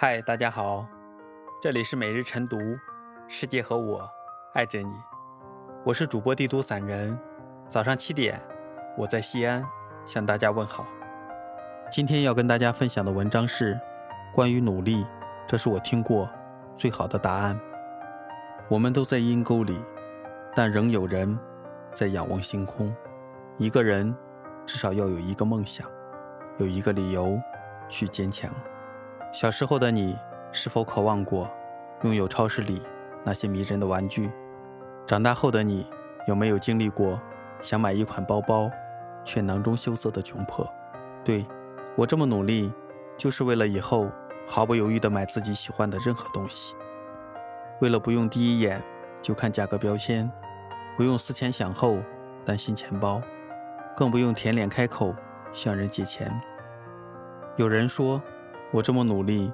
[0.00, 0.86] 嗨，大家好，
[1.60, 2.56] 这里是每日晨读，
[3.26, 4.08] 世界和我
[4.54, 4.92] 爱着你，
[5.84, 7.18] 我是主播帝都散人。
[7.66, 8.40] 早上七点，
[8.96, 9.60] 我在西安
[10.06, 10.86] 向大家问好。
[11.90, 13.76] 今天要跟大家分享的文章是
[14.32, 15.04] 关于努力，
[15.48, 16.30] 这是我听过
[16.76, 17.58] 最好的答案。
[18.68, 19.82] 我们都在阴沟里，
[20.54, 21.36] 但仍有人
[21.90, 22.94] 在仰望星空。
[23.56, 24.16] 一个人
[24.64, 25.90] 至少要有一个梦想，
[26.58, 27.36] 有一个理由
[27.88, 28.48] 去坚强。
[29.40, 30.18] 小时候的你，
[30.50, 31.48] 是否渴望过
[32.02, 32.82] 拥有超市里
[33.22, 34.28] 那些迷人的玩具？
[35.06, 35.86] 长大后的你，
[36.26, 37.20] 有没有经历过
[37.60, 38.68] 想买一款包包，
[39.24, 40.68] 却囊中羞涩的窘迫？
[41.24, 41.46] 对
[41.94, 42.72] 我这么努力，
[43.16, 44.10] 就是为了以后
[44.48, 46.74] 毫不犹豫地买自己喜欢的任何东西，
[47.80, 48.82] 为了不用第一眼
[49.22, 50.28] 就看价格标签，
[50.96, 51.98] 不用思前想后
[52.44, 53.22] 担心钱包，
[53.96, 55.14] 更不用舔脸开口
[55.52, 56.28] 向人借钱。
[57.54, 58.20] 有人说。
[58.70, 59.52] 我这么努力，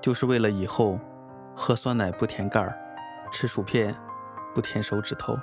[0.00, 0.98] 就是为了以后
[1.54, 2.78] 喝酸奶不舔盖儿，
[3.32, 3.94] 吃薯片
[4.54, 5.36] 不舔手指头，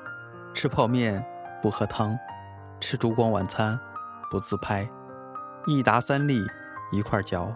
[0.53, 1.23] 吃泡面
[1.61, 2.17] 不喝汤，
[2.80, 3.78] 吃烛光晚餐
[4.31, 4.89] 不自拍，
[5.66, 6.42] 一打三粒
[6.92, 7.53] 一块嚼，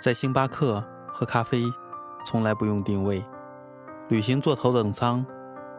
[0.00, 1.64] 在星巴克喝咖啡
[2.26, 3.24] 从来不用定位，
[4.08, 5.24] 旅行坐头等舱，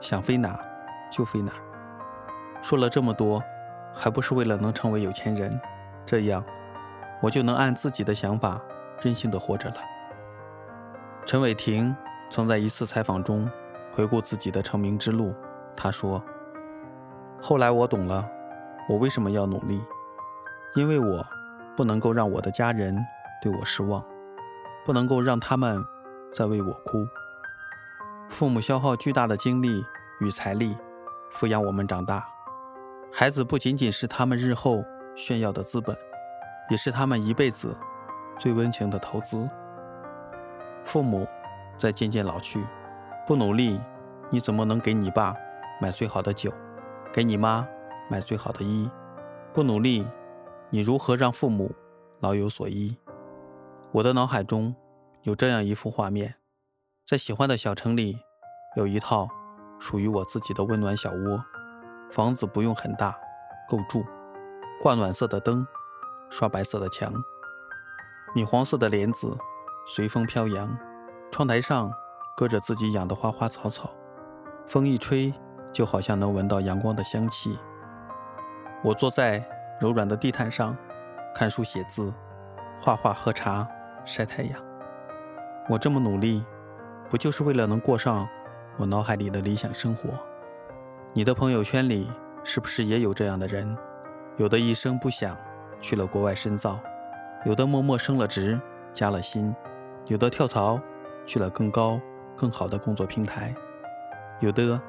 [0.02, 0.60] 想飞哪
[1.12, 1.52] 就飞哪。
[2.64, 3.44] 说了这么多，
[3.94, 5.60] 还不是为了能成为有钱人？
[6.04, 6.44] 这样。
[7.22, 8.62] 我就能按自己的想法
[9.02, 9.76] 任性的活着了。
[11.26, 11.96] 陈伟霆
[12.30, 13.50] 曾在一次采访中
[13.92, 15.34] 回顾自己的成名之路，
[15.76, 16.24] 他说
[17.42, 18.28] ：“后来我懂了，
[18.88, 19.82] 我为什么要努力，
[20.76, 21.26] 因为我
[21.76, 22.96] 不能够让我的家人
[23.42, 24.04] 对我失望，
[24.86, 25.84] 不能够让他们
[26.32, 27.08] 再为我哭。
[28.30, 29.84] 父母消耗巨大的精力
[30.20, 30.78] 与财力
[31.32, 32.28] 抚养我们长大，
[33.12, 34.84] 孩子不仅仅是他们日后
[35.16, 35.98] 炫耀的资本。”
[36.70, 37.78] 也是他们一辈子
[38.38, 39.48] 最温情的投资。
[40.84, 41.28] 父母
[41.78, 42.64] 在渐渐老去，
[43.26, 43.80] 不努力，
[44.30, 45.36] 你怎么能给你爸
[45.82, 46.52] 买最好的酒，
[47.12, 47.68] 给你妈
[48.10, 48.90] 买最好的衣？
[49.54, 50.08] 不努力，
[50.70, 51.72] 你如何让父母
[52.20, 52.98] 老有所依？
[53.92, 54.76] 我的脑海中
[55.24, 56.36] 有这样一幅画面：
[57.06, 58.20] 在喜欢的小城里，
[58.76, 59.28] 有一套
[59.80, 61.44] 属于我自己的温暖小窝，
[62.12, 63.18] 房子不用很大，
[63.70, 64.06] 够住，
[64.82, 65.66] 挂暖色的灯。
[66.30, 67.14] 刷白色的墙，
[68.34, 69.38] 米黄色的帘子
[69.88, 70.78] 随风飘扬，
[71.32, 71.92] 窗台上
[72.36, 73.90] 搁着自己养的花花草草，
[74.68, 75.34] 风一吹
[75.72, 77.58] 就好像能闻到阳光的香气。
[78.84, 79.48] 我坐在
[79.80, 80.76] 柔软的地毯上，
[81.34, 82.14] 看书写字，
[82.82, 83.68] 画画喝茶
[84.04, 84.62] 晒太阳。
[85.70, 86.46] 我这么努力，
[87.10, 88.28] 不就是为了能过上
[88.78, 90.10] 我脑海里的理想生活？
[91.14, 92.12] 你的朋友圈里
[92.44, 93.78] 是不是也有这样的人？
[94.38, 95.38] 有的一声不响。
[95.80, 96.80] 去了国外深造，
[97.46, 98.60] 有的默默升了职，
[98.94, 99.54] 加了薪；
[100.08, 100.80] 有的跳槽
[101.26, 102.00] 去了更高、
[102.36, 103.54] 更好的工作平台；
[104.40, 104.80] 有的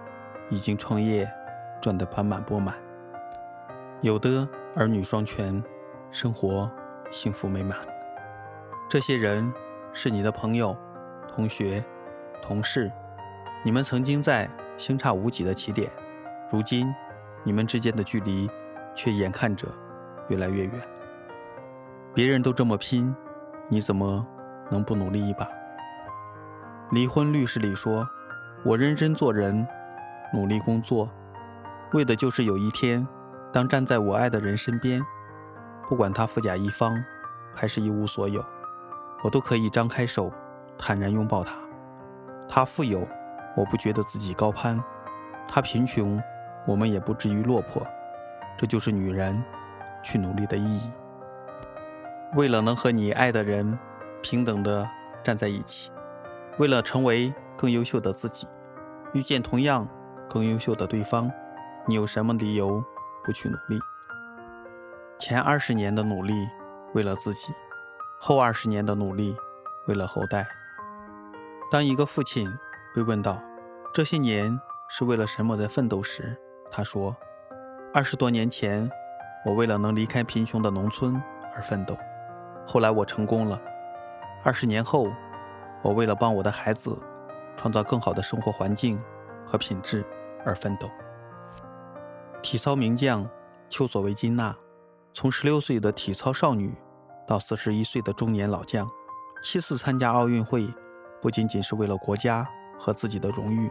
[0.49, 1.31] 已经创业，
[1.81, 2.75] 赚得盆满钵满；
[4.01, 5.63] 有的儿女双全，
[6.11, 6.71] 生活
[7.11, 7.79] 幸福美满。
[8.89, 9.53] 这些人
[9.93, 10.77] 是你的朋友、
[11.29, 11.85] 同学、
[12.41, 12.91] 同事，
[13.65, 14.49] 你们曾经在
[14.79, 15.91] 相差无几的起点，
[16.51, 16.95] 如今
[17.43, 18.49] 你们之间的距离
[18.95, 19.67] 却眼看着。
[20.28, 20.72] 越来越远，
[22.12, 23.14] 别人都这么拼，
[23.69, 24.26] 你怎么
[24.70, 25.48] 能不努力一把？
[26.91, 28.09] 离婚律师里说
[28.64, 29.66] ：“我认真做人，
[30.32, 31.09] 努力工作，
[31.92, 33.06] 为的就是有一天，
[33.53, 35.00] 当站在我爱的人身边，
[35.88, 36.97] 不管他富甲一方
[37.54, 38.44] 还是一无所有，
[39.22, 40.32] 我都可以张开手，
[40.76, 41.54] 坦然拥抱他。
[42.48, 43.06] 他富有，
[43.56, 44.78] 我不觉得自己高攀；
[45.47, 46.20] 他贫穷，
[46.66, 47.87] 我们也不至于落魄。
[48.56, 49.41] 这就是女人。”
[50.03, 50.83] 去努力的意义，
[52.34, 53.79] 为了能和你爱的人
[54.23, 54.89] 平等的
[55.23, 55.91] 站在一起，
[56.59, 58.47] 为了成为更优秀的自己，
[59.12, 59.89] 遇见同样
[60.29, 61.31] 更优秀的对方，
[61.87, 62.85] 你有什么理由
[63.25, 63.81] 不去努力？
[65.19, 66.49] 前二十年的努力
[66.94, 67.53] 为了自己，
[68.20, 69.37] 后二十年的努力
[69.87, 70.47] 为了后代。
[71.70, 72.49] 当一个父亲
[72.94, 73.43] 被问到
[73.93, 76.37] 这些年是为了什么在奋斗时，
[76.70, 77.17] 他说
[77.93, 78.91] ：“二十多年前。”
[79.46, 81.22] 我为了能离开贫穷的农村
[81.54, 81.96] 而奋斗，
[82.66, 83.56] 后来我成功了。
[84.43, 85.06] 二十年后，
[85.82, 86.98] 我为了帮我的孩子
[87.56, 89.00] 创造更好的生活环境
[89.44, 90.04] 和品质
[90.44, 90.90] 而奋斗。
[92.43, 93.25] 体操名将
[93.70, 94.52] 丘索维金娜，
[95.12, 96.75] 从十六岁的体操少女
[97.25, 98.84] 到四十一岁的中年老将，
[99.44, 100.69] 七次参加奥运会，
[101.22, 102.44] 不仅仅是为了国家
[102.76, 103.70] 和自己的荣誉，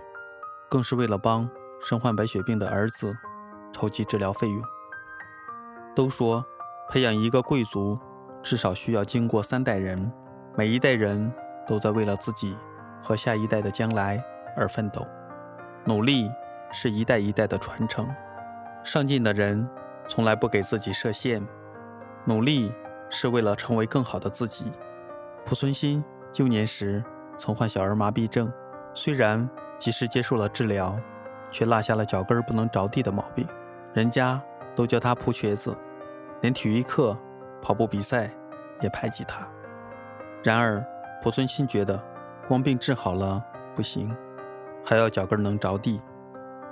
[0.69, 1.49] 更是为了帮
[1.81, 3.13] 身患白血病的儿子
[3.73, 4.63] 筹集治疗费用。
[5.95, 6.45] 都说，
[6.89, 7.97] 培养一个贵族，
[8.43, 10.11] 至少需要经过三代人。
[10.57, 11.33] 每一代人
[11.65, 12.55] 都在为了自己
[13.01, 14.23] 和下一代的将来
[14.55, 15.05] 而奋斗。
[15.85, 16.29] 努力
[16.71, 18.07] 是一代一代的传承。
[18.83, 19.67] 上进的人
[20.07, 21.45] 从来不给自己设限，
[22.25, 22.71] 努力
[23.09, 24.71] 是为了成为更好的自己。
[25.45, 26.03] 濮存昕
[26.35, 27.03] 幼年时
[27.37, 28.51] 曾患小儿麻痹症，
[28.93, 30.97] 虽然及时接受了治疗，
[31.51, 33.47] 却落下了脚跟不能着地的毛病。
[33.93, 34.41] 人家
[34.75, 35.75] 都叫他“蒲瘸子”，
[36.45, 37.17] 连体育课、
[37.59, 38.29] 跑步比赛
[38.79, 39.47] 也排挤他。
[40.43, 40.85] 然而，
[41.23, 41.99] 濮存昕觉得，
[42.47, 43.43] 光病治好了
[43.75, 44.15] 不行，
[44.85, 45.99] 还要脚跟能着地，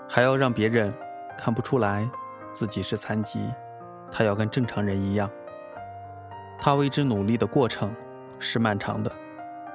[0.07, 0.93] 还要让别人。
[1.35, 2.07] 看不出来
[2.53, 3.51] 自己是残疾，
[4.11, 5.27] 他要跟正常人一样。
[6.59, 7.91] 他为之努力的过程
[8.37, 9.11] 是漫长的，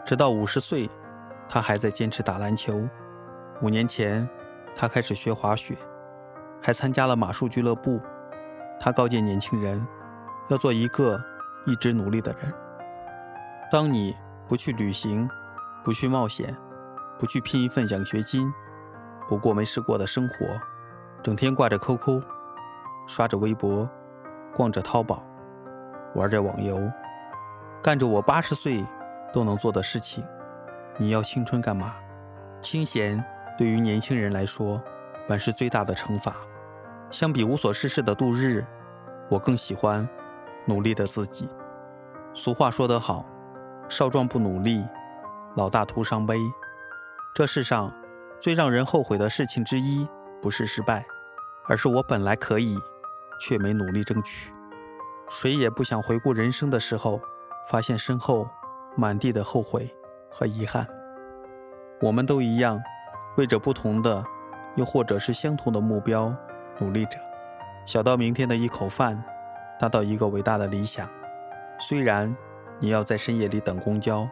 [0.07, 0.89] 直到五十岁，
[1.49, 2.89] 他还在坚持打篮球。
[3.61, 4.27] 五年前，
[4.77, 5.75] 他开始学滑雪，
[6.63, 8.01] 还参加了马术俱乐部。
[8.81, 9.87] 他告诫年轻人，
[10.49, 11.23] 要做一个
[11.67, 12.53] 一直努力的人。
[13.71, 14.17] 当你
[14.47, 15.29] 不去旅行，
[15.85, 16.57] 不去冒险，
[17.19, 18.53] 不去拼一份奖学金，
[19.27, 20.47] 不过没试过的生活。
[21.23, 22.23] 整天挂着 QQ，
[23.07, 23.89] 刷着微博，
[24.55, 25.23] 逛着淘宝，
[26.15, 26.81] 玩着网游，
[27.83, 28.85] 干着我八十岁
[29.33, 30.25] 都能做的事情。
[30.97, 31.95] 你要青春干嘛？
[32.61, 33.23] 清闲
[33.59, 34.81] 对于年轻人来说，
[35.27, 36.35] 本是最大的惩罚。
[37.11, 38.65] 相比无所事事的度日，
[39.31, 40.09] 我更喜欢
[40.67, 41.49] 努力的自己。
[42.35, 43.25] 俗话说得好，
[43.89, 44.85] 少壮不努力，
[45.57, 46.39] 老大徒伤悲。
[47.35, 47.93] 这世上
[48.39, 50.07] 最让人后悔的事情之一。
[50.41, 51.05] 不是失败，
[51.67, 52.79] 而是我本来可以，
[53.41, 54.53] 却没努力争取。
[55.29, 57.21] 谁也不想回顾人生的时候，
[57.69, 58.49] 发现身后
[58.97, 59.93] 满地的后悔
[60.31, 60.87] 和遗憾。
[62.01, 62.81] 我们都一样，
[63.37, 64.25] 为着不同的，
[64.77, 66.33] 又或者是相同的目标
[66.79, 67.19] 努力着。
[67.87, 69.23] 小到明天的一口饭，
[69.79, 71.09] 大到一个伟大的理想。
[71.79, 72.37] 虽然
[72.79, 74.29] 你要在深夜里等公交，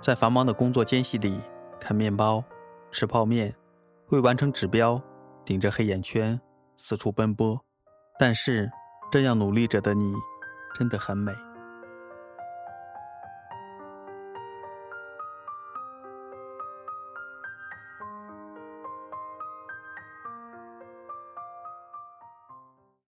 [0.00, 1.40] 在繁忙的工作间隙里
[1.78, 2.42] 啃面包、
[2.90, 3.54] 吃泡面，
[4.08, 5.00] 为完成指标。
[5.44, 6.38] 顶着黑眼圈
[6.76, 7.58] 四处奔波，
[8.18, 8.70] 但是
[9.10, 10.12] 这样努力着的你，
[10.78, 11.32] 真的很美。